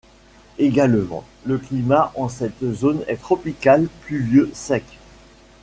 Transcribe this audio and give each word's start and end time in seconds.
Également, 0.57 1.23
le 1.45 1.59
climat 1.59 2.11
en 2.15 2.27
cette 2.27 2.73
zone 2.73 3.03
est 3.07 3.17
tropical 3.21 3.87
pluvieux 4.01 4.49
sec. 4.51 4.83